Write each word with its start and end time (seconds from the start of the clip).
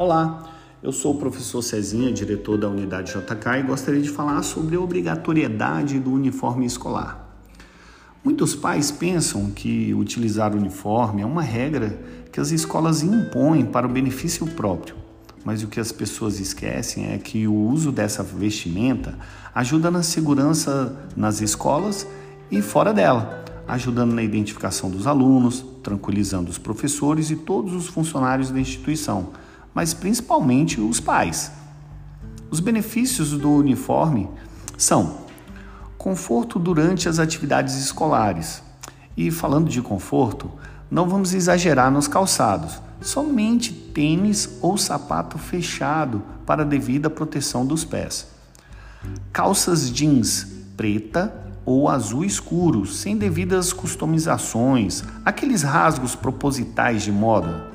Olá, 0.00 0.44
eu 0.82 0.92
sou 0.92 1.14
o 1.14 1.18
professor 1.18 1.60
Cezinha, 1.60 2.10
diretor 2.10 2.56
da 2.56 2.66
unidade 2.66 3.12
JK 3.12 3.58
e 3.58 3.62
gostaria 3.64 4.00
de 4.00 4.08
falar 4.08 4.42
sobre 4.42 4.74
a 4.74 4.80
obrigatoriedade 4.80 5.98
do 5.98 6.10
uniforme 6.10 6.64
escolar. 6.64 7.36
Muitos 8.24 8.56
pais 8.56 8.90
pensam 8.90 9.50
que 9.50 9.92
utilizar 9.92 10.56
uniforme 10.56 11.20
é 11.20 11.26
uma 11.26 11.42
regra 11.42 12.00
que 12.32 12.40
as 12.40 12.50
escolas 12.50 13.02
impõem 13.02 13.66
para 13.66 13.86
o 13.86 13.90
benefício 13.90 14.46
próprio, 14.46 14.96
mas 15.44 15.62
o 15.62 15.68
que 15.68 15.78
as 15.78 15.92
pessoas 15.92 16.40
esquecem 16.40 17.12
é 17.12 17.18
que 17.18 17.46
o 17.46 17.54
uso 17.54 17.92
dessa 17.92 18.22
vestimenta 18.22 19.18
ajuda 19.54 19.90
na 19.90 20.02
segurança 20.02 20.96
nas 21.14 21.42
escolas 21.42 22.06
e 22.50 22.62
fora 22.62 22.94
dela, 22.94 23.44
ajudando 23.68 24.14
na 24.14 24.22
identificação 24.22 24.90
dos 24.90 25.06
alunos, 25.06 25.62
tranquilizando 25.82 26.48
os 26.48 26.56
professores 26.56 27.30
e 27.30 27.36
todos 27.36 27.74
os 27.74 27.86
funcionários 27.86 28.50
da 28.50 28.58
instituição 28.58 29.28
mas 29.74 29.94
principalmente 29.94 30.80
os 30.80 31.00
pais. 31.00 31.52
Os 32.50 32.60
benefícios 32.60 33.30
do 33.32 33.50
uniforme 33.50 34.28
são 34.76 35.18
conforto 35.96 36.58
durante 36.58 37.08
as 37.08 37.18
atividades 37.18 37.76
escolares. 37.76 38.62
E 39.16 39.30
falando 39.30 39.68
de 39.68 39.82
conforto, 39.82 40.50
não 40.90 41.08
vamos 41.08 41.34
exagerar 41.34 41.90
nos 41.90 42.08
calçados, 42.08 42.80
somente 43.00 43.72
tênis 43.72 44.58
ou 44.60 44.76
sapato 44.76 45.38
fechado 45.38 46.22
para 46.46 46.64
devida 46.64 47.10
proteção 47.10 47.64
dos 47.64 47.84
pés. 47.84 48.26
Calças 49.32 49.90
jeans 49.90 50.46
preta 50.76 51.32
ou 51.64 51.88
azul 51.88 52.24
escuro, 52.24 52.86
sem 52.86 53.16
devidas 53.16 53.72
customizações, 53.72 55.04
aqueles 55.24 55.62
rasgos 55.62 56.14
propositais 56.14 57.02
de 57.02 57.12
moda. 57.12 57.66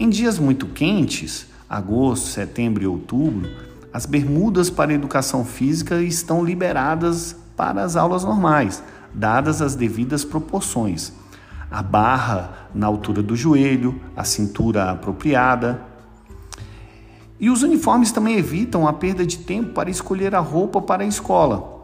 Em 0.00 0.08
dias 0.08 0.38
muito 0.38 0.64
quentes, 0.64 1.46
agosto, 1.68 2.28
setembro 2.28 2.82
e 2.82 2.86
outubro, 2.86 3.50
as 3.92 4.06
bermudas 4.06 4.70
para 4.70 4.94
educação 4.94 5.44
física 5.44 6.00
estão 6.00 6.42
liberadas 6.42 7.36
para 7.54 7.82
as 7.82 7.96
aulas 7.96 8.24
normais, 8.24 8.82
dadas 9.12 9.60
as 9.60 9.74
devidas 9.74 10.24
proporções. 10.24 11.12
A 11.70 11.82
barra 11.82 12.70
na 12.74 12.86
altura 12.86 13.22
do 13.22 13.36
joelho, 13.36 14.00
a 14.16 14.24
cintura 14.24 14.90
apropriada. 14.90 15.82
E 17.38 17.50
os 17.50 17.62
uniformes 17.62 18.10
também 18.10 18.38
evitam 18.38 18.88
a 18.88 18.94
perda 18.94 19.26
de 19.26 19.36
tempo 19.36 19.74
para 19.74 19.90
escolher 19.90 20.34
a 20.34 20.40
roupa 20.40 20.80
para 20.80 21.04
a 21.04 21.06
escola. 21.06 21.82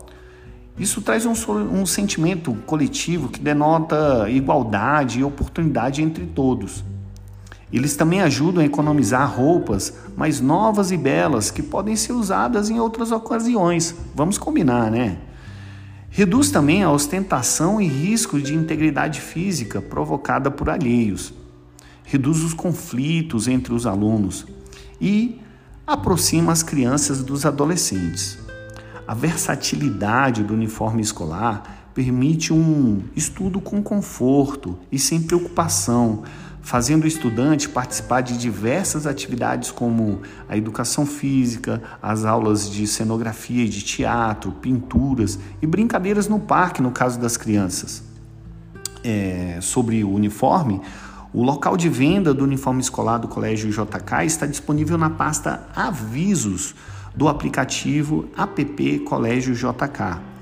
Isso 0.79 1.03
traz 1.03 1.27
um, 1.27 1.35
um 1.53 1.85
sentimento 1.85 2.55
coletivo 2.65 3.29
que 3.29 3.41
denota 3.41 4.27
igualdade 4.31 5.21
e 5.21 5.25
oportunidade 5.25 6.01
entre 6.01 6.25
todos. 6.25 6.83
Eles 7.73 7.97
também 7.97 8.21
ajudam 8.21 8.63
a 8.63 8.67
economizar 8.67 9.35
roupas 9.35 9.93
mais 10.17 10.41
novas 10.41 10.93
e 10.93 10.97
belas 10.97 11.51
que 11.51 11.63
podem 11.63 11.97
ser 11.97 12.13
usadas 12.13 12.71
em 12.71 12.79
outras 12.79 13.11
ocasiões. 13.11 13.95
Vamos 14.15 14.39
combinar, 14.39 14.91
né? 14.91 15.19
Reduz 16.09 16.51
também 16.51 16.83
a 16.83 16.91
ostentação 16.91 17.81
e 17.81 17.87
risco 17.87 18.41
de 18.41 18.55
integridade 18.55 19.21
física 19.21 19.83
provocada 19.83 20.51
por 20.51 20.71
alheios. 20.71 21.35
Reduz 22.05 22.43
os 22.43 22.55
conflitos 22.55 23.49
entre 23.49 23.75
os 23.75 23.85
alunos 23.85 24.47
e 25.01 25.41
aproxima 25.87 26.53
as 26.53 26.63
crianças 26.63 27.23
dos 27.23 27.45
adolescentes. 27.45 28.39
A 29.07 29.13
versatilidade 29.13 30.43
do 30.43 30.55
uniforme 30.55 31.03
escolar 31.03 31.91
permite 31.95 32.53
um 32.53 33.03
estudo 33.15 33.61
com 33.61 33.83
conforto 33.83 34.79
e 34.91 34.99
sem 34.99 35.23
preocupação, 35.23 36.23
fazendo 36.67 37.05
o 37.05 37.07
estudante 37.07 37.69
participar 37.69 38.23
de 38.23 38.37
diversas 38.37 39.07
atividades 39.07 39.71
como 39.71 40.23
a 40.49 40.57
educação 40.57 41.07
física, 41.07 41.81
as 42.03 42.25
aulas 42.25 42.69
de 42.69 42.89
cenografia 42.89 43.65
e 43.65 43.69
de 43.69 43.83
teatro, 43.83 44.51
pinturas 44.51 45.39
e 45.63 45.67
brincadeiras 45.67 46.27
no 46.27 46.41
parque, 46.41 46.83
no 46.83 46.91
caso 46.91 47.21
das 47.21 47.37
crianças. 47.37 48.03
É, 49.05 49.61
sobre 49.63 50.03
o 50.03 50.11
uniforme, 50.11 50.81
o 51.33 51.45
local 51.45 51.77
de 51.77 51.89
venda 51.89 52.35
do 52.35 52.43
uniforme 52.43 52.81
escolar 52.81 53.19
do 53.19 53.29
Colégio 53.29 53.71
JK 53.71 54.25
está 54.25 54.45
disponível 54.45 54.99
na 54.99 55.09
pasta 55.09 55.69
Avisos 55.73 56.75
do 57.15 57.29
aplicativo 57.29 58.29
App 58.37 58.99
Colégio 59.05 59.55
JK 59.55 60.36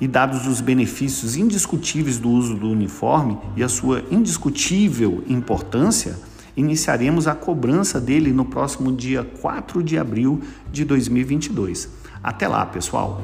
e 0.00 0.08
dados 0.08 0.46
os 0.46 0.60
benefícios 0.60 1.36
indiscutíveis 1.36 2.18
do 2.18 2.30
uso 2.30 2.54
do 2.54 2.68
uniforme 2.68 3.38
e 3.56 3.62
a 3.62 3.68
sua 3.68 4.04
indiscutível 4.10 5.22
importância, 5.26 6.18
iniciaremos 6.56 7.26
a 7.26 7.34
cobrança 7.34 8.00
dele 8.00 8.32
no 8.32 8.44
próximo 8.44 8.92
dia 8.92 9.24
4 9.40 9.82
de 9.82 9.98
abril 9.98 10.40
de 10.70 10.84
2022. 10.84 11.88
Até 12.22 12.48
lá, 12.48 12.64
pessoal! 12.66 13.22